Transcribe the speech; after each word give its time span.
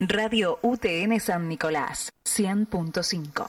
Radio 0.00 0.60
UTN 0.62 1.18
San 1.18 1.48
Nicolás, 1.48 2.12
100.5. 2.24 3.48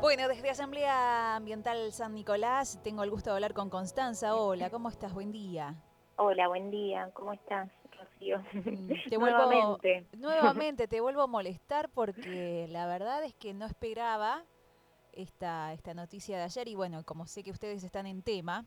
Bueno, 0.00 0.28
desde 0.28 0.48
Asamblea 0.48 1.36
Ambiental 1.36 1.92
San 1.92 2.14
Nicolás 2.14 2.80
tengo 2.82 3.02
el 3.02 3.10
gusto 3.10 3.28
de 3.28 3.34
hablar 3.34 3.52
con 3.52 3.68
Constanza. 3.68 4.34
Hola, 4.34 4.70
¿cómo 4.70 4.88
estás? 4.88 5.12
Buen 5.12 5.30
día. 5.30 5.74
Hola, 6.16 6.48
buen 6.48 6.70
día. 6.70 7.10
¿Cómo 7.12 7.34
estás, 7.34 7.68
Rocío? 7.98 8.38
Mm, 8.54 8.92
Te 9.10 9.18
vuelvo, 9.18 9.42
Nuevamente. 9.44 10.06
Nuevamente 10.16 10.88
te 10.88 11.02
vuelvo 11.02 11.20
a 11.20 11.26
molestar 11.26 11.90
porque 11.90 12.66
la 12.70 12.86
verdad 12.86 13.24
es 13.24 13.34
que 13.34 13.52
no 13.52 13.66
esperaba 13.66 14.42
esta, 15.16 15.72
esta 15.72 15.94
noticia 15.94 16.36
de 16.36 16.44
ayer 16.44 16.68
y 16.68 16.74
bueno, 16.74 17.02
como 17.04 17.26
sé 17.26 17.42
que 17.42 17.50
ustedes 17.50 17.82
están 17.84 18.06
en 18.06 18.22
tema, 18.22 18.64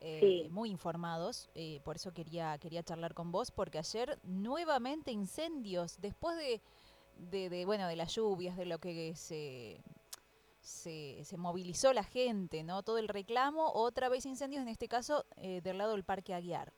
eh, 0.00 0.18
Sí. 0.20 0.48
muy 0.50 0.70
informados, 0.70 1.48
eh, 1.54 1.80
por 1.84 1.96
eso 1.96 2.12
quería, 2.12 2.58
quería 2.58 2.82
charlar 2.82 3.14
con 3.14 3.30
vos, 3.30 3.50
porque 3.52 3.78
ayer 3.78 4.18
nuevamente 4.24 5.12
incendios, 5.12 6.00
después 6.00 6.36
de, 6.36 6.60
de, 7.30 7.48
de, 7.48 7.64
bueno, 7.64 7.86
de 7.86 7.96
las 7.96 8.14
lluvias, 8.14 8.56
de 8.56 8.66
lo 8.66 8.78
que 8.78 9.14
se, 9.14 9.80
se, 10.60 11.22
se 11.24 11.36
movilizó 11.36 11.92
la 11.92 12.02
gente, 12.02 12.64
¿no? 12.64 12.82
Todo 12.82 12.98
el 12.98 13.08
reclamo, 13.08 13.70
otra 13.72 14.08
vez 14.08 14.26
incendios, 14.26 14.62
en 14.62 14.68
este 14.68 14.88
caso 14.88 15.24
eh, 15.36 15.60
del 15.62 15.78
lado 15.78 15.92
del 15.92 16.02
Parque 16.04 16.34
Aguiar. 16.34 16.72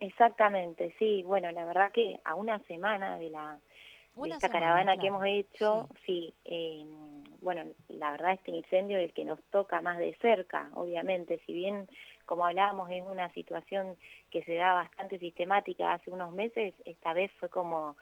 Exactamente, 0.00 0.94
sí. 0.98 1.22
Bueno, 1.22 1.50
la 1.52 1.64
verdad 1.64 1.92
que 1.92 2.20
a 2.24 2.34
una 2.34 2.58
semana 2.66 3.18
de 3.18 3.30
la 3.30 3.58
de 4.16 4.28
esta 4.28 4.48
semana, 4.48 4.60
caravana 4.66 4.96
que 4.96 5.06
hemos 5.08 5.24
hecho, 5.26 5.88
sí, 6.06 6.32
eh, 6.44 6.84
bueno, 7.44 7.62
la 7.88 8.10
verdad 8.12 8.32
este 8.32 8.50
incendio 8.50 8.96
es 8.98 9.04
el 9.04 9.12
que 9.12 9.24
nos 9.24 9.40
toca 9.50 9.80
más 9.82 9.98
de 9.98 10.16
cerca, 10.20 10.70
obviamente, 10.74 11.40
si 11.46 11.52
bien 11.52 11.86
como 12.24 12.46
hablábamos 12.46 12.90
es 12.90 13.04
una 13.04 13.30
situación 13.34 13.96
que 14.30 14.42
se 14.44 14.54
da 14.54 14.72
bastante 14.72 15.18
sistemática 15.18 15.92
hace 15.92 16.10
unos 16.10 16.32
meses, 16.32 16.74
esta 16.86 17.12
vez 17.12 17.30
fue 17.38 17.50
como 17.50 17.96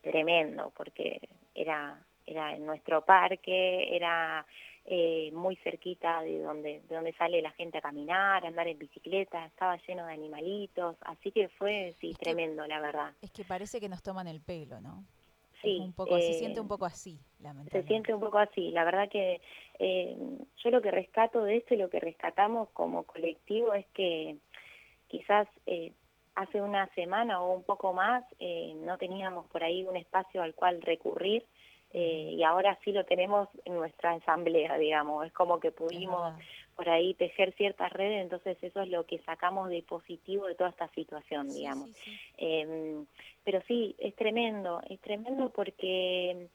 tremendo, 0.00 0.72
porque 0.76 1.20
era, 1.54 2.04
era 2.26 2.56
en 2.56 2.66
nuestro 2.66 3.04
parque, 3.04 3.94
era 3.94 4.44
eh, 4.84 5.30
muy 5.32 5.54
cerquita 5.56 6.22
de 6.22 6.40
donde, 6.40 6.80
de 6.88 6.94
donde 6.96 7.12
sale 7.12 7.40
la 7.40 7.52
gente 7.52 7.78
a 7.78 7.82
caminar, 7.82 8.44
a 8.44 8.48
andar 8.48 8.66
en 8.66 8.78
bicicleta, 8.78 9.46
estaba 9.46 9.76
lleno 9.86 10.06
de 10.06 10.14
animalitos, 10.14 10.96
así 11.02 11.30
que 11.30 11.48
fue, 11.50 11.94
sí, 12.00 12.10
Es 12.10 12.18
que- 12.18 12.24
tremendo, 12.24 12.66
la 12.66 12.80
verdad. 12.80 13.12
Es 13.20 13.30
que 13.30 13.44
parece 13.44 13.80
que 13.80 13.88
nos 13.88 14.02
toman 14.02 14.26
el 14.26 14.40
pelo, 14.40 14.80
¿no? 14.80 15.04
Sí, 15.62 15.76
Es 15.76 15.80
un 15.80 15.92
poco, 15.92 16.18
se 16.18 16.34
siente 16.34 16.58
eh, 16.58 16.62
un 16.62 16.68
poco 16.68 16.84
así, 16.84 17.18
Se 17.38 17.42
lamentablemente. 17.44 17.88
siente 17.88 18.14
un 18.14 18.20
poco 18.20 18.38
así. 18.38 18.70
La 18.70 18.84
verdad 18.84 19.08
que 19.08 19.40
eh, 19.78 20.16
yo 20.62 20.70
lo 20.70 20.82
que 20.82 20.90
rescato 20.90 21.44
de 21.44 21.56
esto 21.56 21.74
y 21.74 21.76
lo 21.78 21.88
que 21.88 22.00
rescatamos 22.00 22.68
como 22.70 23.04
colectivo 23.04 23.72
es 23.74 23.86
que 23.94 24.36
quizás 25.08 25.46
eh, 25.66 25.92
hace 26.34 26.60
una 26.60 26.86
semana 26.94 27.40
o 27.42 27.54
un 27.54 27.62
poco 27.64 27.92
más 27.92 28.24
eh, 28.38 28.74
no 28.76 28.98
teníamos 28.98 29.46
por 29.48 29.62
ahí 29.62 29.84
un 29.84 29.96
espacio 29.96 30.42
al 30.42 30.54
cual 30.54 30.80
recurrir 30.82 31.44
eh, 31.94 32.32
y 32.36 32.42
ahora 32.42 32.78
sí 32.84 32.92
lo 32.92 33.04
tenemos 33.04 33.48
en 33.66 33.74
nuestra 33.74 34.12
asamblea, 34.12 34.78
digamos. 34.78 35.26
Es 35.26 35.32
como 35.32 35.60
que 35.60 35.70
pudimos. 35.72 36.34
Por 36.76 36.88
ahí 36.88 37.14
tejer 37.14 37.52
ciertas 37.54 37.92
redes, 37.92 38.22
entonces 38.22 38.56
eso 38.62 38.80
es 38.80 38.88
lo 38.88 39.04
que 39.04 39.18
sacamos 39.20 39.68
de 39.68 39.82
positivo 39.82 40.46
de 40.46 40.54
toda 40.54 40.70
esta 40.70 40.88
situación, 40.88 41.50
Sí, 41.50 41.58
digamos. 41.58 41.90
sí, 41.90 41.94
sí. 42.04 42.20
Eh, 42.38 43.04
pero 43.44 43.60
sí, 43.68 43.94
es 43.98 44.14
tremendo, 44.16 44.80
es 44.88 45.00
tremendo 45.00 45.50
porque 45.50 46.48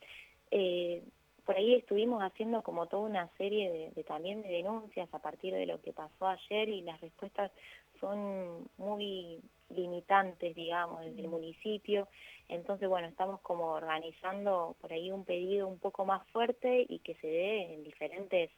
eh, 0.52 1.04
por 1.45 1.56
ahí 1.56 1.76
estuvimos 1.76 2.22
haciendo 2.23 2.62
como 2.62 2.88
toda 2.88 3.04
una 3.08 3.30
serie 3.38 3.72
de, 3.72 3.92
de 3.92 4.04
también 4.04 4.42
de 4.42 4.50
denuncias 4.50 5.08
a 5.14 5.20
partir 5.20 5.54
de 5.54 5.66
lo 5.66 5.80
que 5.82 5.94
pasó 5.94 6.28
ayer 6.28 6.68
y 6.70 6.82
las 6.82 7.00
respuestas 7.00 7.52
son 8.00 8.68
muy 8.78 9.40
limitantes, 9.70 10.56
digamos, 10.56 11.02
desde 11.06 11.22
el 11.22 11.28
municipio. 11.28 12.08
Entonces, 12.50 12.88
bueno, 12.88 13.08
estamos 13.08 13.42
como 13.42 13.72
organizando 13.72 14.76
por 14.80 14.94
ahí 14.94 15.11
un 15.11 15.26
pedido 15.26 15.67
un 15.67 15.80
poco 15.80 16.05
más 16.05 16.26
fuerte 16.28 16.86
y 16.88 16.99
que 16.99 17.16
se 17.16 17.28
dé 17.28 17.73
en 17.73 17.84
diferentes 17.84 18.49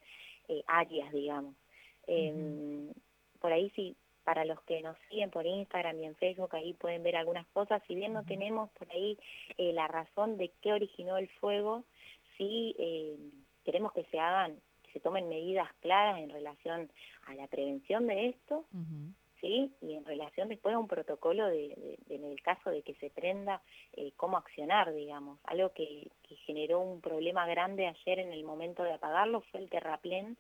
eh, 0.50 0.64
áreas, 0.68 1.12
digamos. 1.14 1.56
Eh, 2.08 2.92
Por 3.40 3.54
ahí 3.54 3.70
sí, 3.76 3.96
para 4.24 4.46
los 4.46 4.62
que 4.62 4.82
nos 4.82 4.98
siguen 5.10 5.32
por 5.32 5.46
Instagram 5.46 6.00
y 6.00 6.06
en 6.06 6.16
Facebook, 6.16 6.56
ahí 6.56 6.74
pueden 6.74 7.02
ver 7.02 7.16
algunas 7.16 7.48
cosas. 7.48 7.82
Si 7.88 7.96
bien 7.96 8.14
no 8.14 8.24
tenemos 8.26 8.70
por 8.72 8.88
ahí 8.92 9.18
eh, 9.58 9.74
la 9.74 9.88
razón 9.88 10.38
de 10.38 10.52
qué 10.62 10.74
originó 10.74 11.18
el 11.18 11.28
fuego, 11.40 11.84
sí 12.38 12.76
eh, 12.78 13.18
queremos 13.64 13.92
que 13.94 14.04
se 14.06 14.20
hagan, 14.20 14.60
que 14.84 14.92
se 14.92 15.00
tomen 15.00 15.30
medidas 15.30 15.70
claras 15.82 16.20
en 16.20 16.30
relación 16.30 16.92
a 17.26 17.34
la 17.34 17.48
prevención 17.48 18.08
de 18.08 18.28
esto. 18.28 18.66
¿Sí? 19.42 19.72
Y 19.82 19.94
en 19.96 20.06
relación 20.06 20.50
después 20.50 20.76
a 20.76 20.80
un 20.80 20.88
protocolo 20.88 21.48
de, 21.48 21.98
de- 22.08 22.16
en 22.16 22.24
el 22.26 22.42
caso 22.42 22.70
de 22.70 22.82
que 22.82 22.96
se 22.96 23.10
prenda, 23.10 23.62
eh, 23.94 24.12
cómo 24.18 24.38
accionar, 24.38 24.94
digamos. 24.94 25.40
Algo 25.46 25.72
que, 25.74 26.10
generó 26.46 26.80
un 26.80 27.02
problema 27.02 27.46
grande 27.48 27.88
ayer 27.88 28.20
en 28.20 28.32
el 28.32 28.44
momento 28.44 28.84
de 28.84 28.94
apagarlo 28.94 29.42
fue 29.52 29.60
el 29.62 29.70
terraplén 29.70 30.38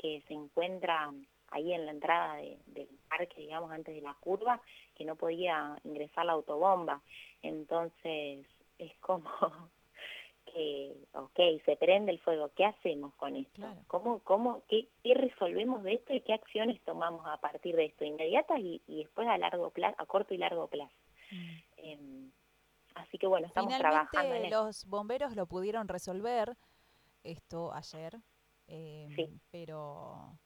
que 0.00 0.22
se 0.26 0.34
encuentra 0.34 1.12
ahí 1.50 1.72
en 1.72 1.84
la 1.86 1.92
entrada 1.92 2.36
de- 2.36 2.58
del 2.66 2.88
parque, 3.08 3.40
digamos, 3.40 3.70
antes 3.70 3.94
de 3.94 4.00
la 4.00 4.14
curva, 4.14 4.60
que 4.96 5.04
no 5.04 5.16
podía 5.16 5.76
ingresar 5.84 6.24
la 6.26 6.32
autobomba. 6.32 7.00
Entonces, 7.42 8.46
es 8.78 8.96
como 9.00 9.30
que, 10.52 10.96
ok, 11.14 11.64
se 11.64 11.76
prende 11.76 12.12
el 12.12 12.20
fuego, 12.20 12.50
¿qué 12.54 12.64
hacemos 12.64 13.14
con 13.14 13.36
esto? 13.36 13.54
Claro. 13.54 13.80
¿Cómo, 13.86 14.18
cómo, 14.20 14.62
qué, 14.68 14.88
qué 15.02 15.14
resolvemos 15.14 15.82
de 15.82 15.94
esto 15.94 16.12
y 16.14 16.20
qué 16.20 16.34
acciones 16.34 16.80
tomamos 16.84 17.26
a 17.26 17.38
partir 17.38 17.76
de 17.76 17.86
esto? 17.86 18.04
Inmediatas 18.04 18.58
y, 18.60 18.82
y 18.86 19.04
después 19.04 19.26
a 19.28 19.38
largo 19.38 19.70
plazo, 19.70 19.96
a 19.98 20.06
corto 20.06 20.34
y 20.34 20.38
largo 20.38 20.68
plazo. 20.68 20.94
Mm. 21.30 21.58
Em, 21.78 22.32
así 22.94 23.18
que 23.18 23.26
bueno, 23.26 23.46
estamos 23.46 23.76
trabajando 23.78 24.34
en 24.34 24.50
los 24.50 24.84
bomberos 24.86 25.34
lo 25.34 25.46
pudieron 25.46 25.88
resolver 25.88 26.56
esto 27.24 27.72
ayer, 27.72 28.18
em, 28.66 29.14
Sí. 29.14 29.40
pero 29.50 30.38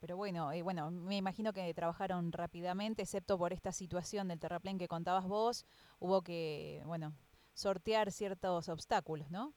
pero 0.00 0.16
bueno, 0.16 0.52
eh, 0.52 0.62
bueno, 0.62 0.92
me 0.92 1.16
imagino 1.16 1.52
que 1.52 1.74
trabajaron 1.74 2.30
rápidamente, 2.30 3.02
excepto 3.02 3.36
por 3.36 3.52
esta 3.52 3.72
situación 3.72 4.28
del 4.28 4.38
terraplén 4.38 4.78
que 4.78 4.86
contabas 4.86 5.26
vos, 5.26 5.66
hubo 5.98 6.22
que, 6.22 6.82
bueno, 6.86 7.14
sortear 7.58 8.12
ciertos 8.12 8.68
obstáculos, 8.68 9.30
¿no? 9.30 9.52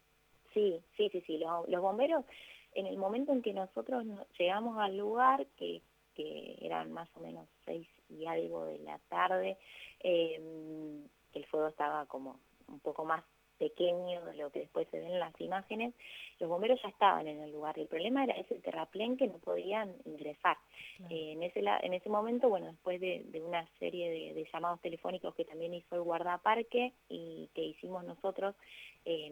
Sí, 0.54 0.82
sí, 0.98 1.10
sí, 1.12 1.22
sí. 1.26 1.38
Los, 1.38 1.82
bomberos, 1.82 2.26
en 2.74 2.86
el 2.88 2.98
momento 2.98 3.32
en 3.32 3.42
que 3.42 3.54
nosotros 3.54 4.06
no- 4.06 4.26
llegamos 4.38 4.78
al 4.80 4.98
lugar, 4.98 5.46
que, 5.58 5.82
que 6.16 6.58
eran 6.62 6.92
más 6.92 7.10
o 7.16 7.20
menos 7.22 7.48
seis 7.66 7.88
y 8.10 8.26
algo 8.26 8.66
de 8.66 8.80
la 8.80 9.00
tarde, 9.10 9.58
eh, 10.00 10.40
el 11.34 11.46
fuego 11.46 11.68
estaba 11.68 12.06
como 12.08 12.40
un 12.68 12.80
poco 12.80 13.06
más 13.06 13.24
pequeño 13.66 14.26
de 14.26 14.36
lo 14.42 14.50
que 14.52 14.62
después 14.66 14.88
se 14.90 15.00
ven 15.00 15.12
en 15.12 15.20
las 15.20 15.40
imágenes, 15.40 15.94
los 16.40 16.50
bomberos 16.50 16.82
ya 16.82 16.90
estaban 16.90 17.28
en 17.28 17.40
el 17.46 17.52
lugar. 17.52 17.78
El 17.78 17.88
problema 17.88 18.24
era 18.24 18.34
ese 18.34 18.56
terraplén 18.56 19.18
que 19.18 19.28
no 19.28 19.38
podían 19.38 19.88
ingresar. 20.06 20.58
Claro. 20.98 21.16
Eh, 21.16 21.34
en, 21.34 21.44
ese, 21.44 21.60
en 21.60 21.94
ese 21.94 22.10
momento, 22.10 22.50
bueno, 22.50 22.66
después 22.66 23.00
de, 23.00 23.22
de 23.26 23.40
una 23.40 23.64
serie 23.78 24.10
de, 24.10 24.34
de 24.34 24.50
llamados 24.52 24.82
telefónicos 24.82 25.36
que 25.36 25.46
también 25.46 25.76
hizo 25.76 25.96
el 25.96 26.02
guardaparque 26.02 26.94
y 27.08 27.50
que 27.54 27.62
hicimos 27.62 28.04
nosotros 28.04 28.56
eh, 29.06 29.32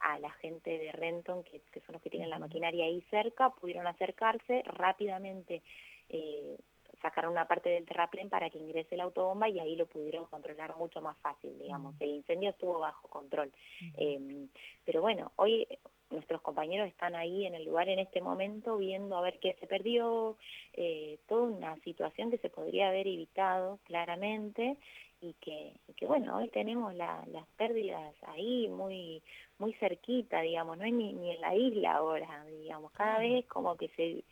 a 0.00 0.18
la 0.20 0.30
gente 0.42 0.78
de 0.78 0.92
Renton, 0.92 1.42
que, 1.42 1.60
que 1.72 1.80
son 1.80 1.94
los 1.94 2.02
que 2.02 2.10
tienen 2.10 2.30
la 2.30 2.38
maquinaria 2.38 2.84
ahí 2.84 3.02
cerca, 3.10 3.50
pudieron 3.50 3.86
acercarse 3.86 4.62
rápidamente. 4.64 5.62
Eh, 6.08 6.56
sacaron 7.00 7.32
una 7.32 7.46
parte 7.46 7.70
del 7.70 7.86
terraplén 7.86 8.28
para 8.28 8.50
que 8.50 8.58
ingrese 8.58 8.96
la 8.96 9.04
autobomba 9.04 9.48
y 9.48 9.58
ahí 9.58 9.76
lo 9.76 9.86
pudieron 9.86 10.26
controlar 10.26 10.76
mucho 10.76 11.00
más 11.00 11.16
fácil, 11.18 11.58
digamos. 11.58 11.94
Mm. 11.94 12.02
El 12.02 12.10
incendio 12.10 12.50
estuvo 12.50 12.78
bajo 12.78 13.08
control. 13.08 13.48
Ujú. 13.48 13.90
Eh, 13.98 14.46
pero 14.84 15.00
bueno, 15.00 15.32
hoy 15.36 15.66
nuestros 16.10 16.40
compañeros 16.42 16.88
están 16.88 17.14
ahí 17.14 17.46
en 17.46 17.54
el 17.54 17.64
lugar 17.64 17.88
en 17.88 18.00
este 18.00 18.20
momento 18.20 18.76
viendo 18.76 19.16
a 19.16 19.20
ver 19.20 19.38
qué 19.38 19.56
se 19.60 19.66
perdió, 19.66 20.36
eh, 20.72 21.18
toda 21.28 21.42
una 21.42 21.76
situación 21.80 22.30
que 22.30 22.38
se 22.38 22.50
podría 22.50 22.88
haber 22.88 23.06
evitado 23.06 23.78
claramente 23.84 24.76
y 25.20 25.34
que, 25.34 25.74
y 25.86 25.92
que 25.92 26.06
bueno, 26.06 26.36
hoy 26.36 26.48
tenemos 26.48 26.94
la- 26.94 27.24
las 27.30 27.46
pérdidas 27.56 28.14
ahí 28.26 28.68
muy 28.68 29.22
muy 29.58 29.74
cerquita, 29.74 30.40
digamos, 30.40 30.78
no 30.78 30.84
es 30.84 30.92
ni, 30.94 31.12
ni 31.12 31.32
en 31.32 31.40
la 31.42 31.54
isla 31.54 31.96
ahora, 31.96 32.44
digamos, 32.46 32.90
cada 32.92 33.18
vez 33.18 33.44
como 33.46 33.76
que 33.76 33.88
se, 33.90 34.24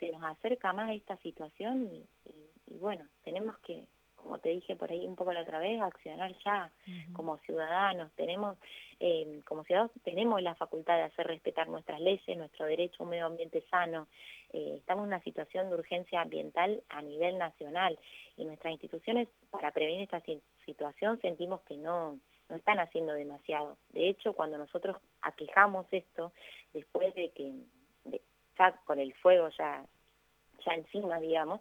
se 0.00 0.10
nos 0.10 0.22
acerca 0.24 0.72
más 0.72 0.90
esta 0.90 1.16
situación 1.18 1.88
y, 1.92 1.98
y- 2.28 2.74
y 2.74 2.78
bueno, 2.78 3.06
tenemos 3.24 3.56
que, 3.58 3.84
como 4.16 4.38
te 4.38 4.48
dije 4.50 4.76
por 4.76 4.90
ahí 4.90 5.06
un 5.06 5.16
poco 5.16 5.32
la 5.32 5.42
otra 5.42 5.58
vez, 5.58 5.80
accionar 5.80 6.34
ya 6.44 6.70
como 7.12 7.36
ciudadanos, 7.38 8.12
tenemos, 8.14 8.56
eh, 9.00 9.40
como 9.44 9.64
ciudadanos 9.64 9.92
tenemos 10.04 10.40
la 10.42 10.54
facultad 10.54 10.96
de 10.96 11.02
hacer 11.04 11.26
respetar 11.26 11.68
nuestras 11.68 12.00
leyes, 12.00 12.36
nuestro 12.36 12.66
derecho 12.66 12.96
a 13.00 13.04
un 13.04 13.10
medio 13.10 13.26
ambiente 13.26 13.62
sano. 13.70 14.08
Eh, 14.52 14.74
estamos 14.78 15.02
en 15.04 15.08
una 15.08 15.22
situación 15.22 15.68
de 15.68 15.74
urgencia 15.76 16.20
ambiental 16.20 16.82
a 16.88 17.02
nivel 17.02 17.38
nacional 17.38 17.98
y 18.36 18.44
nuestras 18.44 18.72
instituciones 18.72 19.28
para 19.50 19.70
prevenir 19.72 20.02
esta 20.02 20.20
si- 20.20 20.42
situación 20.64 21.20
sentimos 21.20 21.60
que 21.62 21.76
no, 21.76 22.18
no 22.48 22.56
están 22.56 22.78
haciendo 22.78 23.12
demasiado. 23.14 23.78
De 23.90 24.08
hecho, 24.08 24.32
cuando 24.34 24.58
nosotros 24.58 24.96
aquejamos 25.22 25.86
esto, 25.92 26.32
después 26.72 27.14
de 27.14 27.30
que 27.30 27.52
de- 28.04 28.22
ya 28.60 28.72
con 28.84 29.00
el 29.00 29.14
fuego 29.14 29.48
ya 29.58 29.84
ya 30.64 30.74
encima, 30.74 31.18
digamos, 31.18 31.60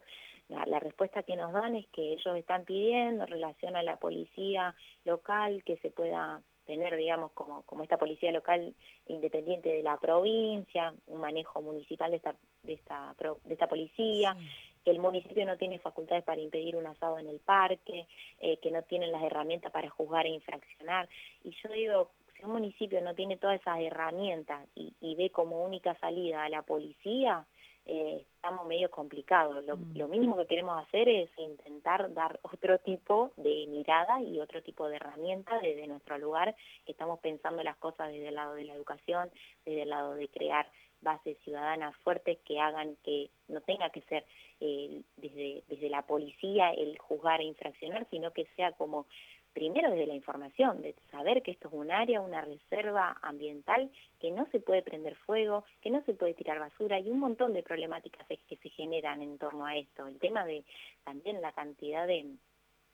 la, 0.49 0.79
respuesta 0.79 1.23
que 1.23 1.35
nos 1.35 1.53
dan 1.53 1.75
es 1.75 1.87
que 1.87 2.13
ellos 2.13 2.35
están 2.35 2.65
pidiendo 2.65 3.23
en 3.23 3.29
relación 3.29 3.75
a 3.75 3.83
la 3.83 3.97
policía 3.97 4.75
local 5.05 5.63
que 5.63 5.77
se 5.77 5.91
pueda 5.91 6.41
tener, 6.65 6.95
digamos, 6.97 7.31
como, 7.33 7.63
como 7.63 7.83
esta 7.83 7.97
policía 7.97 8.31
local 8.31 8.73
independiente 9.07 9.69
de 9.69 9.83
la 9.83 9.97
provincia, 9.97 10.93
un 11.07 11.21
manejo 11.21 11.61
municipal 11.61 12.11
de 12.11 12.17
esta, 12.17 12.35
de 12.63 12.73
esta, 12.73 13.15
de 13.43 13.53
esta 13.53 13.67
policía, 13.67 14.35
que 14.83 14.91
el 14.91 14.99
municipio 14.99 15.45
no 15.45 15.57
tiene 15.57 15.79
facultades 15.79 16.23
para 16.23 16.41
impedir 16.41 16.75
un 16.75 16.87
asado 16.87 17.19
en 17.19 17.27
el 17.27 17.39
parque, 17.39 18.07
eh, 18.39 18.57
que 18.57 18.71
no 18.71 18.81
tienen 18.83 19.11
las 19.11 19.23
herramientas 19.23 19.71
para 19.71 19.89
juzgar 19.89 20.25
e 20.25 20.29
infraccionar. 20.29 21.09
Y 21.43 21.51
yo 21.61 21.69
digo, 21.69 22.11
si 22.39 22.45
un 22.45 22.53
municipio 22.53 23.01
no 23.01 23.13
tiene 23.13 23.37
todas 23.37 23.59
esas 23.59 23.79
herramientas 23.79 24.67
y, 24.75 24.93
y 25.01 25.15
ve 25.15 25.29
como 25.29 25.63
única 25.63 25.95
salida 25.99 26.43
a 26.43 26.49
la 26.49 26.61
policía, 26.61 27.45
eh, 27.85 28.23
estamos 28.35 28.67
medio 28.67 28.91
complicados. 28.91 29.65
Lo, 29.65 29.75
mm. 29.75 29.97
lo, 29.97 30.07
mínimo 30.07 30.37
que 30.37 30.45
queremos 30.45 30.85
hacer 30.85 31.09
es 31.09 31.29
intentar 31.37 32.13
dar 32.13 32.39
otro 32.43 32.77
tipo 32.79 33.31
de 33.35 33.65
mirada 33.67 34.21
y 34.21 34.39
otro 34.39 34.61
tipo 34.61 34.87
de 34.87 34.97
herramienta 34.97 35.59
desde 35.59 35.87
nuestro 35.87 36.17
lugar. 36.17 36.55
Estamos 36.85 37.19
pensando 37.19 37.63
las 37.63 37.77
cosas 37.77 38.11
desde 38.11 38.29
el 38.29 38.35
lado 38.35 38.53
de 38.53 38.65
la 38.65 38.75
educación, 38.75 39.31
desde 39.65 39.83
el 39.83 39.89
lado 39.89 40.13
de 40.13 40.27
crear 40.27 40.69
bases 41.01 41.37
ciudadanas 41.39 41.95
fuertes 42.03 42.37
que 42.45 42.59
hagan 42.59 42.95
que 43.03 43.29
no 43.47 43.61
tenga 43.61 43.89
que 43.89 44.01
ser 44.01 44.25
eh, 44.59 45.01
desde, 45.17 45.63
desde 45.67 45.89
la 45.89 46.01
policía 46.01 46.71
el 46.71 46.97
juzgar 46.99 47.41
e 47.41 47.45
infraccionar, 47.45 48.05
sino 48.11 48.31
que 48.31 48.45
sea 48.55 48.73
como 48.73 49.07
primero 49.53 49.89
desde 49.91 50.07
la 50.07 50.15
información, 50.15 50.81
de 50.81 50.95
saber 51.11 51.41
que 51.41 51.51
esto 51.51 51.67
es 51.67 51.73
un 51.73 51.91
área, 51.91 52.21
una 52.21 52.41
reserva 52.41 53.17
ambiental, 53.21 53.89
que 54.19 54.31
no 54.31 54.47
se 54.51 54.59
puede 54.59 54.81
prender 54.81 55.15
fuego, 55.15 55.63
que 55.81 55.89
no 55.89 56.03
se 56.03 56.13
puede 56.13 56.33
tirar 56.33 56.59
basura 56.59 56.99
y 56.99 57.09
un 57.09 57.19
montón 57.19 57.53
de 57.53 57.63
problemáticas 57.63 58.25
que 58.27 58.57
se 58.57 58.69
generan 58.69 59.21
en 59.21 59.37
torno 59.37 59.65
a 59.65 59.77
esto. 59.77 60.07
El 60.07 60.19
tema 60.19 60.45
de 60.45 60.63
también 61.03 61.41
la 61.41 61.51
cantidad 61.51 62.07
de, 62.07 62.35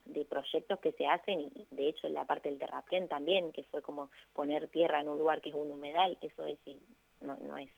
de 0.06 0.25
proyectos 0.25 0.80
que 0.80 0.92
se 0.94 1.07
hacen 1.07 1.40
y 1.42 1.68
de 1.72 1.90
hecho 1.90 2.07
en 2.07 2.13
la 2.13 2.25
parte 2.25 2.50
del 2.50 2.60
terraplén 2.60 3.07
también, 3.07 3.52
que 3.52 3.63
fue 3.63 3.81
como 3.81 4.10
poner 4.34 4.68
tierra 4.69 5.02
en 5.02 5.10
un 5.10 5.18
lugar 5.18 5.42
que 5.42 5.50
es 5.50 5.56
un 5.56 5.72
humedal, 5.72 6.18
eso 6.22 6.46
es 6.46 6.60
no, 7.22 7.36
no 7.38 7.57
es 7.57 7.69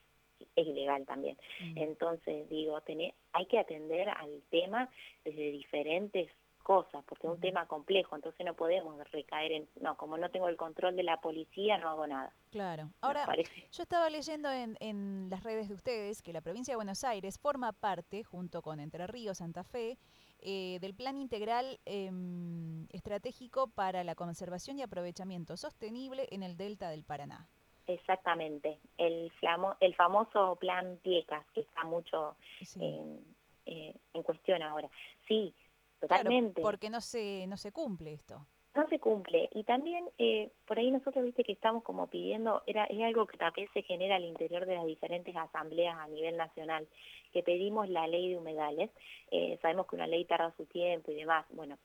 es 0.56 0.68
ilegal 0.68 1.06
también. 1.06 1.38
Mm. 1.62 1.78
Entonces, 1.78 2.50
digo, 2.50 2.80
tener, 2.82 3.14
hay 3.34 3.46
que 3.46 3.60
atender 3.60 4.10
al 4.10 4.42
tema 4.50 4.90
desde 5.24 5.52
diferentes 5.52 6.30
cosas, 6.68 7.02
porque 7.08 7.28
es 7.28 7.34
un 7.34 7.40
tema 7.40 7.66
complejo, 7.66 8.18
entonces 8.18 8.46
no 8.46 8.54
podemos 8.54 9.00
recaer 9.12 9.54
en, 9.54 9.70
no, 9.80 9.96
como 9.96 10.18
no 10.18 10.30
tengo 10.30 10.50
el 10.50 10.58
control 10.58 10.98
de 10.98 11.04
la 11.04 11.16
policía, 11.22 11.78
no 11.78 11.88
hago 11.88 12.06
nada. 12.06 12.34
Claro. 12.52 12.90
Ahora, 13.00 13.26
yo 13.72 13.84
estaba 13.84 14.10
leyendo 14.10 14.52
en, 14.52 14.76
en 14.82 15.30
las 15.30 15.44
redes 15.44 15.70
de 15.70 15.76
ustedes 15.76 16.22
que 16.22 16.34
la 16.34 16.42
provincia 16.42 16.74
de 16.74 16.76
Buenos 16.76 17.06
Aires 17.06 17.40
forma 17.40 17.72
parte, 17.72 18.26
junto 18.26 18.62
con 18.62 18.82
Entre 18.82 19.08
Ríos, 19.08 19.38
Santa 19.38 19.64
Fe, 19.64 19.98
eh, 20.40 20.78
del 20.82 20.94
Plan 20.94 21.18
Integral 21.18 21.80
em, 21.86 22.86
Estratégico 22.90 23.70
para 23.70 24.04
la 24.04 24.16
Conservación 24.16 24.78
y 24.78 24.82
Aprovechamiento 24.82 25.56
Sostenible 25.56 26.28
en 26.32 26.44
el 26.44 26.58
Delta 26.58 26.90
del 26.90 27.06
Paraná. 27.06 27.48
Exactamente, 27.88 28.78
el, 28.98 29.32
flamo, 29.40 29.78
el 29.80 29.96
famoso 29.96 30.58
Plan 30.58 31.00
Piecas, 31.02 31.46
que 31.54 31.62
está 31.62 31.86
mucho 31.86 32.36
eh, 32.82 33.94
en 34.14 34.24
cuestión 34.24 34.62
ahora. 34.62 34.90
Sí, 35.30 35.56
totalmente. 36.00 36.62
porque 36.62 36.90
no 36.90 37.02
se, 37.02 37.46
no 37.48 37.58
se 37.58 37.72
cumple 37.72 38.14
esto. 38.14 38.46
No 38.78 38.88
se 38.90 39.00
cumple. 39.00 39.50
Y 39.54 39.64
también, 39.64 40.06
eh, 40.20 40.52
por 40.68 40.78
ahí 40.78 40.92
nosotros, 40.92 41.26
viste, 41.26 41.44
que 41.44 41.54
estamos 41.54 41.84
como 41.84 42.06
pidiendo, 42.08 42.62
era 42.68 42.86
es 42.86 43.02
algo 43.02 43.26
que 43.26 43.36
también 43.36 43.68
se 43.74 43.82
genera 43.82 44.18
al 44.18 44.24
interior 44.24 44.68
de 44.68 44.76
las 44.76 44.86
diferentes 44.86 45.36
asambleas 45.36 45.98
a 45.98 46.08
nivel 46.08 46.38
nacional, 46.38 46.88
que 47.34 47.42
pedimos 47.42 47.90
la 47.90 48.06
ley 48.06 48.30
de 48.30 48.38
humedales. 48.38 48.92
Eh, 49.32 49.58
sabemos 49.64 49.88
que 49.88 49.96
una 49.96 50.06
ley 50.06 50.26
tarda 50.26 50.54
su 50.58 50.68
tiempo 50.68 51.12
y 51.12 51.16
demás. 51.16 51.48
Bueno, 51.50 51.80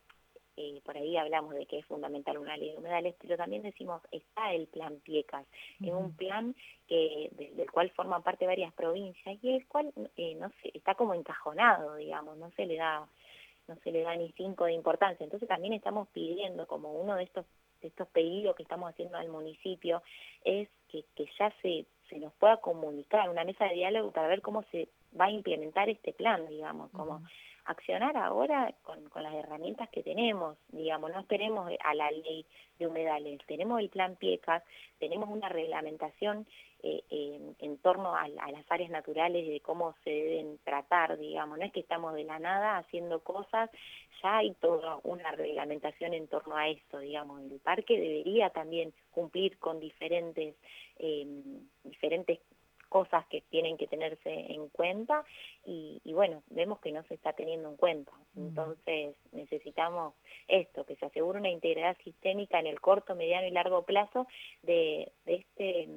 eh, 0.59 0.83
por 0.85 0.99
ahí 0.99 1.17
hablamos 1.17 1.55
de 1.55 1.65
que 1.65 1.79
es 1.79 1.87
fundamental 1.87 2.37
una 2.37 2.59
ley 2.59 2.73
de 2.73 2.77
humedales, 2.77 3.15
pero 3.19 3.39
también 3.39 3.63
decimos, 3.63 4.03
está 4.11 4.53
el 4.53 4.67
plan 4.67 5.01
Piecas, 5.01 5.47
es 5.81 5.93
un 5.95 6.15
plan 6.15 6.55
que 6.87 7.31
del 7.57 7.71
cual 7.71 7.89
forman 7.93 8.23
parte 8.23 8.45
varias 8.45 8.75
provincias 8.75 9.39
y 9.43 9.55
el 9.55 9.67
cual 9.67 9.91
no 9.97 10.51
sé, 10.61 10.73
está 10.75 10.95
como 10.95 11.15
encajonado, 11.15 11.95
digamos, 11.95 12.37
no 12.37 12.51
se 12.51 12.67
le 12.67 12.77
da 12.77 13.09
no 13.69 13.77
se 13.77 13.93
le 13.93 14.03
da 14.03 14.15
ni 14.17 14.33
cinco 14.33 14.65
de 14.65 14.73
importancia. 14.73 15.25
Entonces 15.25 15.49
también 15.49 15.73
estamos 15.73 16.09
pidiendo, 16.09 16.67
como 16.67 16.93
uno 16.93 17.17
de 17.17 17.25
estos, 17.25 17.47
de 17.81 17.89
estos 17.89 18.09
pedidos 18.09 18.57
que 18.57 18.63
estamos 18.63 18.91
haciendo 18.91 19.19
al 19.19 19.29
municipio, 19.29 20.03
es 20.45 20.69
que, 20.89 21.05
que 21.15 21.27
ya 21.39 21.53
se, 21.63 21.87
se 22.09 22.19
nos 22.19 22.33
pueda 22.35 22.59
comunicar 22.59 23.29
una 23.31 23.45
mesa 23.45 23.65
de 23.67 23.75
diálogo 23.75 24.11
para 24.13 24.29
ver 24.29 24.43
cómo 24.43 24.63
se 24.71 24.89
va 25.19 25.27
a 25.27 25.31
implementar 25.31 25.89
este 25.89 26.13
plan, 26.13 26.47
digamos, 26.49 26.91
como 26.91 27.23
accionar 27.65 28.17
ahora 28.17 28.75
con, 28.83 29.09
con 29.09 29.23
las 29.23 29.35
herramientas 29.35 29.89
que 29.91 30.03
tenemos, 30.03 30.57
digamos, 30.69 31.11
no 31.13 31.21
esperemos 31.21 31.71
a 31.85 31.95
la 31.95 32.11
ley 32.11 32.47
de 32.79 32.87
humedales, 32.87 33.41
tenemos 33.47 33.81
el 33.81 33.89
plan 33.89 34.17
PIECAS, 34.17 34.63
tenemos 34.99 35.29
una 35.29 35.49
reglamentación 35.49 36.47
eh, 36.85 37.55
en, 37.61 37.79
torno 37.79 38.17
a, 38.17 38.27
las 38.27 38.65
áreas 38.69 38.91
naturales 38.91 39.47
de 39.47 39.61
cómo 39.61 39.95
se 40.03 40.11
deben 40.11 40.59
tratar, 40.65 41.17
digamos, 41.17 41.57
no 41.59 41.65
es 41.65 41.73
que 41.73 41.79
estamos 41.79 42.15
de 42.15 42.25
la 42.25 42.41
nada 42.41 42.79
haciendo 42.79 43.21
cosas, 43.21 43.71
ya 44.21 44.39
hay 44.39 44.53
toda 44.55 44.99
una 45.05 45.31
reglamentación 45.31 46.13
en 46.13 46.27
torno 46.27 46.57
a 46.57 46.69
esto, 46.69 46.99
digamos, 46.99 47.41
el 47.43 47.61
parque 47.61 48.01
debería 48.01 48.51
también 48.51 48.93
cumplir 49.13 49.59
con 49.59 49.79
diferentes, 49.79 50.57
eh, 50.99 51.27
diferentes 51.85 52.41
cosas 52.93 53.27
que 53.29 53.41
tienen 53.49 53.79
que 53.79 53.87
tenerse 53.87 54.53
en 54.53 54.69
cuenta 54.69 55.25
y, 55.65 55.99
bueno, 56.13 56.43
vemos 56.51 56.79
que 56.81 56.93
no 56.93 57.03
se 57.05 57.15
está 57.15 57.33
teniendo 57.33 57.71
en 57.71 57.77
cuenta. 57.77 58.13
Mm. 58.35 58.49
Entonces 58.49 59.17
necesitamos 59.33 60.13
esto, 60.47 60.85
que 60.85 60.97
se 60.97 61.07
asegure 61.07 61.39
una 61.39 61.49
integridad 61.49 61.97
sistémica 62.05 62.61
en 62.61 62.67
el 62.67 62.83
corto, 62.83 63.15
mediano 63.15 63.47
y 63.47 63.51
largo 63.51 63.85
plazo 63.87 64.27
de, 64.63 65.11
de 65.25 65.35
este 65.37 65.89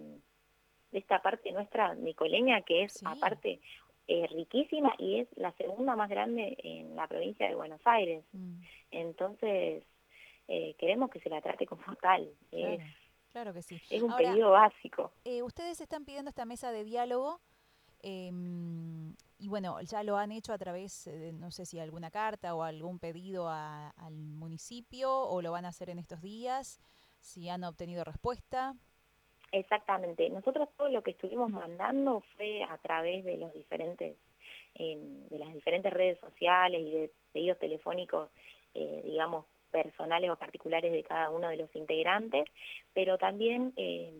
de 0.91 0.99
esta 0.99 1.21
parte 1.21 1.51
nuestra 1.51 1.93
nicoleña 1.95 2.61
que 2.61 2.83
es 2.83 3.03
aparte 3.05 3.59
eh, 4.07 4.27
riquísima 4.27 4.93
y 4.97 5.19
es 5.19 5.27
la 5.35 5.51
segunda 5.53 5.97
más 5.97 6.09
grande 6.09 6.55
en 6.63 6.95
la 6.95 7.07
provincia 7.07 7.49
de 7.49 7.55
Buenos 7.55 7.81
Aires. 7.83 8.23
Mm. 8.31 8.61
Entonces, 8.91 9.83
eh, 10.47 10.75
queremos 10.79 11.09
que 11.09 11.19
se 11.19 11.29
la 11.29 11.41
trate 11.41 11.65
como 11.65 11.83
tal. 12.01 12.29
Es, 12.53 12.79
Claro 13.35 13.53
que 13.53 13.63
sí. 13.63 13.81
Es 13.89 14.01
un 14.01 14.15
pedido 14.15 14.51
básico. 14.51 15.11
Eh, 15.25 15.43
ustedes 15.43 15.81
están 15.81 16.05
pidiendo 16.05 16.29
esta 16.29 16.45
mesa 16.45 16.71
de 16.71 16.85
diálogo 16.85 17.41
em, 18.01 19.13
y 19.37 19.49
bueno, 19.49 19.81
ya 19.81 20.03
lo 20.03 20.15
han 20.15 20.31
hecho 20.31 20.53
a 20.53 20.57
través, 20.57 21.03
de, 21.03 21.33
no 21.33 21.51
sé 21.51 21.65
si 21.65 21.77
alguna 21.77 22.11
carta 22.11 22.55
o 22.55 22.63
algún 22.63 22.97
pedido 22.97 23.49
al 23.49 24.13
municipio 24.13 25.11
o 25.11 25.41
lo 25.41 25.51
van 25.51 25.65
a 25.65 25.67
hacer 25.67 25.89
en 25.89 25.99
estos 25.99 26.21
días, 26.21 26.79
si 27.19 27.49
han 27.49 27.65
obtenido 27.65 28.05
respuesta. 28.05 28.73
Exactamente. 29.51 30.29
Nosotros 30.29 30.69
todo 30.77 30.87
lo 30.87 31.03
que 31.03 31.11
estuvimos 31.11 31.49
mandando 31.49 32.23
fue 32.37 32.63
a 32.63 32.77
través 32.77 33.25
de 33.25 33.35
los 33.35 33.53
diferentes, 33.53 34.15
em, 34.75 35.27
de 35.27 35.39
las 35.39 35.53
diferentes 35.53 35.91
redes 35.91 36.17
sociales 36.21 36.81
y 36.87 36.89
de 36.89 37.11
pedidos 37.33 37.59
telefónicos, 37.59 38.29
eh, 38.75 39.01
digamos, 39.03 39.43
personales 39.75 40.31
o 40.31 40.37
particulares 40.37 40.93
de 40.93 41.03
cada 41.03 41.29
uno 41.29 41.49
de 41.49 41.57
los 41.57 41.75
integrantes, 41.75 42.45
pero 42.93 43.17
también 43.17 43.73
eh, 43.75 44.13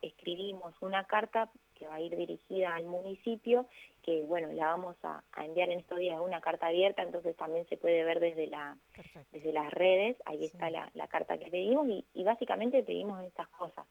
escribimos 0.00 0.74
una 0.80 1.04
carta 1.04 1.50
que 1.74 1.86
va 1.86 1.96
a 1.96 2.00
ir 2.00 2.16
dirigida 2.16 2.74
al 2.74 2.86
municipio, 2.86 3.66
que 4.02 4.22
bueno, 4.22 4.50
la 4.52 4.68
vamos 4.68 4.96
a, 5.02 5.22
enviar 5.44 5.68
en 5.68 5.80
estos 5.80 5.98
días 5.98 6.18
una 6.18 6.40
carta 6.40 6.68
abierta, 6.68 7.02
entonces 7.02 7.36
también 7.36 7.68
se 7.68 7.76
puede 7.76 8.04
ver 8.04 8.20
desde 8.20 8.46
la 8.46 8.78
desde 9.32 9.52
las 9.52 9.70
redes, 9.70 10.16
ahí 10.24 10.46
está 10.46 10.70
la, 10.70 11.08
carta 11.08 11.36
que 11.36 11.50
pedimos 11.50 11.86
y, 11.88 12.06
y 12.14 12.24
básicamente 12.24 12.82
pedimos 12.82 13.22
estas 13.22 13.48
cosas. 13.48 13.84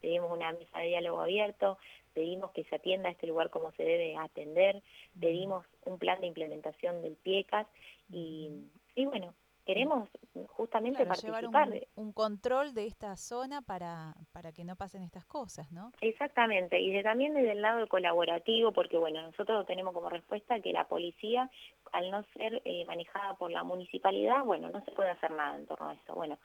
Pedimos 0.00 0.30
una 0.30 0.52
mesa 0.52 0.78
de 0.78 0.88
diálogo 0.88 1.20
abierto, 1.20 1.78
pedimos 2.14 2.50
que 2.52 2.64
se 2.64 2.76
atienda 2.76 3.08
a 3.08 3.12
este 3.12 3.26
lugar 3.26 3.50
como 3.50 3.72
se 3.72 3.82
debe 3.82 4.16
atender, 4.16 4.82
pedimos 5.20 5.66
un 5.84 5.98
plan 5.98 6.20
de 6.20 6.28
implementación 6.28 7.02
del 7.02 7.16
PIECAS 7.16 7.66
y, 8.10 8.50
y 8.94 9.04
bueno, 9.04 9.34
queremos 9.66 10.08
justamente 10.48 11.04
participar. 11.04 11.42
Llevar 11.42 11.86
un, 11.96 12.12
control 12.12 12.72
de 12.72 12.86
esta 12.86 13.16
zona 13.16 13.62
para, 13.62 14.14
para 14.32 14.52
que 14.52 14.64
no 14.64 14.76
pasen 14.76 15.02
estas 15.02 15.26
cosas, 15.26 15.70
¿no? 15.72 15.92
Exactamente, 16.00 16.80
y 16.80 17.02
también 17.02 17.34
desde 17.34 17.52
el 17.52 17.62
lado 17.62 17.86
colaborativo, 17.88 18.72
porque 18.72 18.96
bueno, 18.96 19.20
nosotros 19.22 19.66
tenemos 19.66 19.92
como 19.92 20.08
respuesta 20.08 20.60
que 20.60 20.72
la 20.72 20.86
policía, 20.86 21.50
al 21.92 22.10
no 22.10 22.24
ser 22.34 22.62
eh, 22.64 22.84
manejada 22.86 23.34
por 23.34 23.50
la 23.50 23.64
municipalidad, 23.64 24.44
bueno, 24.44 24.70
no 24.70 24.84
se 24.84 24.92
puede 24.92 25.10
hacer 25.10 25.32
nada 25.32 25.56
en 25.56 25.66
torno 25.66 25.90
a 25.90 25.94
eso. 25.94 26.14
Bueno, 26.14 26.38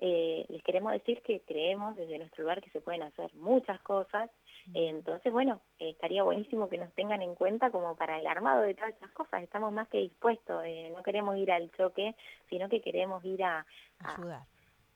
eh, 0.00 0.46
les 0.48 0.62
queremos 0.62 0.92
decir 0.92 1.20
que 1.22 1.40
creemos 1.40 1.96
desde 1.96 2.18
nuestro 2.18 2.42
lugar 2.42 2.62
que 2.62 2.70
se 2.70 2.80
pueden 2.80 3.02
hacer 3.02 3.34
muchas 3.34 3.80
cosas, 3.80 4.30
entonces 4.74 5.32
bueno, 5.32 5.60
estaría 5.78 6.22
buenísimo 6.22 6.68
que 6.68 6.78
nos 6.78 6.92
tengan 6.92 7.22
en 7.22 7.34
cuenta 7.34 7.70
como 7.70 7.96
para 7.96 8.20
el 8.20 8.26
armado 8.26 8.62
de 8.62 8.74
todas 8.74 8.94
esas 8.94 9.10
cosas, 9.10 9.42
estamos 9.42 9.72
más 9.72 9.88
que 9.88 9.98
dispuestos, 9.98 10.62
eh, 10.66 10.92
no 10.94 11.02
queremos 11.02 11.36
ir 11.36 11.50
al 11.50 11.70
choque, 11.72 12.14
sino 12.48 12.68
que 12.68 12.80
queremos 12.80 13.24
ir 13.24 13.42
a, 13.42 13.66
ayudar. 14.04 14.42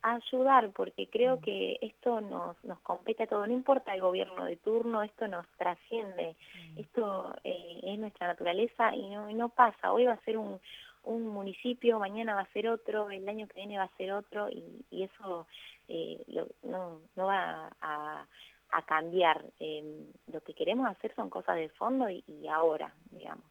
ayudar, 0.02 0.70
porque 0.70 1.08
creo 1.08 1.40
que 1.40 1.78
esto 1.80 2.20
nos, 2.20 2.62
nos 2.64 2.78
compete 2.80 3.24
a 3.24 3.26
todo, 3.26 3.46
no 3.46 3.52
importa 3.52 3.94
el 3.94 4.02
gobierno 4.02 4.44
de 4.44 4.56
turno, 4.56 5.02
esto 5.02 5.26
nos 5.26 5.48
trasciende, 5.56 6.36
esto 6.76 7.34
eh, 7.42 7.80
es 7.82 7.98
nuestra 7.98 8.28
naturaleza 8.28 8.94
y 8.94 9.08
no, 9.08 9.30
y 9.30 9.34
no 9.34 9.48
pasa, 9.48 9.92
hoy 9.92 10.04
va 10.04 10.12
a 10.12 10.24
ser 10.24 10.36
un, 10.36 10.60
un 11.04 11.26
municipio, 11.26 11.98
mañana 11.98 12.34
va 12.34 12.42
a 12.42 12.52
ser 12.52 12.68
otro, 12.68 13.10
el 13.10 13.28
año 13.28 13.46
que 13.48 13.54
viene 13.60 13.78
va 13.78 13.84
a 13.84 13.96
ser 13.96 14.12
otro 14.12 14.48
y, 14.50 14.84
y 14.90 15.02
eso 15.04 15.46
eh, 15.88 16.22
lo- 16.28 16.48
no, 16.62 17.00
no 17.16 17.26
va 17.26 17.70
a, 17.80 18.26
a 18.70 18.82
cambiar. 18.86 19.44
Eh, 19.60 20.06
lo 20.32 20.40
que 20.42 20.54
queremos 20.54 20.88
hacer 20.88 21.14
son 21.14 21.28
cosas 21.30 21.56
de 21.56 21.68
fondo 21.70 22.08
y, 22.08 22.24
y 22.26 22.48
ahora, 22.48 22.94
digamos, 23.10 23.44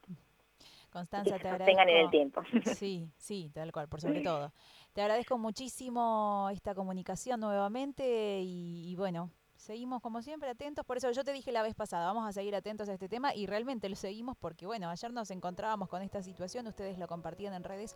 Constanza, 0.91 1.37
que 1.37 1.45
te 1.45 1.49
sostengan 1.49 1.89
en 1.89 1.97
el 1.97 2.03
agradezco. 2.03 2.11
tiempo. 2.11 2.41
Sí, 2.77 3.09
sí, 3.17 3.49
tal 3.53 3.71
cual, 3.71 3.87
por 3.87 4.01
sobre 4.01 4.21
todo. 4.21 4.51
Te 4.93 5.01
agradezco 5.01 5.37
muchísimo 5.37 6.49
esta 6.51 6.75
comunicación 6.75 7.39
nuevamente 7.39 8.41
y, 8.41 8.91
y 8.91 8.95
bueno, 8.95 9.29
seguimos 9.61 10.01
como 10.01 10.21
siempre 10.21 10.49
atentos. 10.49 10.83
Por 10.85 10.97
eso 10.97 11.11
yo 11.11 11.23
te 11.23 11.31
dije 11.33 11.51
la 11.51 11.61
vez 11.63 11.75
pasada, 11.75 12.05
vamos 12.07 12.27
a 12.27 12.31
seguir 12.31 12.55
atentos 12.55 12.89
a 12.89 12.93
este 12.93 13.07
tema 13.07 13.33
y 13.35 13.45
realmente 13.45 13.87
lo 13.89 13.95
seguimos 13.95 14.35
porque, 14.37 14.65
bueno, 14.65 14.89
ayer 14.89 15.13
nos 15.13 15.29
encontrábamos 15.31 15.87
con 15.87 16.01
esta 16.01 16.21
situación, 16.23 16.67
ustedes 16.67 16.97
lo 16.97 17.07
compartían 17.07 17.53
en 17.53 17.63
redes 17.63 17.95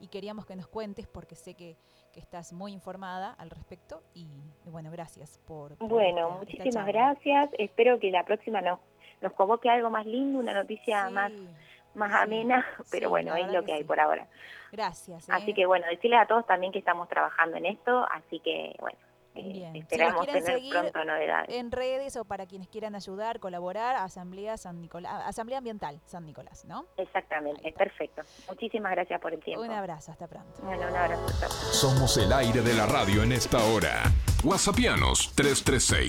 y 0.00 0.08
queríamos 0.08 0.44
que 0.44 0.54
nos 0.56 0.68
cuentes 0.68 1.06
porque 1.06 1.34
sé 1.34 1.54
que, 1.54 1.76
que 2.12 2.20
estás 2.20 2.52
muy 2.52 2.72
informada 2.72 3.32
al 3.32 3.48
respecto 3.50 4.02
y, 4.14 4.26
y 4.66 4.70
bueno, 4.70 4.90
gracias 4.90 5.38
por... 5.46 5.76
por 5.76 5.88
Bueno, 5.88 6.40
esta- 6.42 6.56
muchísimas 6.58 6.86
gracias. 6.86 7.50
Espero 7.58 7.98
que 7.98 8.10
la 8.10 8.24
próxima 8.24 8.60
nos, 8.60 8.78
nos 9.22 9.32
convoque 9.32 9.70
algo 9.70 9.88
más 9.90 10.04
lindo, 10.04 10.38
una 10.38 10.52
noticia 10.52 11.08
más, 11.10 11.32
Sí, 11.32 11.48
más 11.94 12.10
sí, 12.10 12.16
amena, 12.20 12.66
pero 12.90 13.08
sí, 13.08 13.10
bueno, 13.10 13.34
es 13.36 13.50
lo 13.50 13.60
que 13.60 13.66
que 13.66 13.72
hay 13.72 13.78
sí. 13.80 13.84
por 13.84 13.98
ahora. 14.00 14.26
Gracias. 14.70 15.30
Así 15.30 15.52
¿eh? 15.52 15.54
que 15.54 15.64
bueno, 15.64 15.86
decirles 15.86 16.20
a 16.20 16.26
todos 16.26 16.46
también 16.46 16.72
que 16.72 16.78
estamos 16.78 17.08
trabajando 17.08 17.56
en 17.56 17.64
esto, 17.64 18.06
así 18.12 18.38
que 18.40 18.76
bueno, 18.80 18.98
Bien. 19.42 19.72
Si 19.72 19.78
esperamos 19.80 20.24
quieren 20.24 20.44
tener 20.44 20.58
seguir 20.58 20.72
pronto 20.72 21.04
novedades. 21.04 21.54
en 21.54 21.70
redes 21.70 22.16
o 22.16 22.24
para 22.24 22.46
quienes 22.46 22.68
quieran 22.68 22.94
ayudar, 22.94 23.40
colaborar, 23.40 23.96
Asamblea 23.96 24.56
San 24.56 24.80
Nicolás, 24.80 25.22
Asamblea 25.26 25.58
Ambiental 25.58 26.00
San 26.06 26.24
Nicolás, 26.24 26.64
¿no? 26.64 26.86
Exactamente, 26.96 27.72
perfecto. 27.72 28.22
Muchísimas 28.48 28.92
gracias 28.92 29.20
por 29.20 29.32
el 29.34 29.42
tiempo. 29.42 29.62
Un 29.62 29.70
abrazo, 29.70 30.12
hasta 30.12 30.26
pronto. 30.26 30.62
Bueno, 30.62 30.86
un 30.88 30.96
abrazo. 30.96 31.48
Somos 31.72 32.16
el 32.16 32.32
aire 32.32 32.60
de 32.60 32.74
la 32.74 32.86
radio 32.86 33.22
en 33.22 33.32
esta 33.32 33.58
hora. 33.64 34.02
WhatsAppianos 34.44 35.32
336 35.34 35.96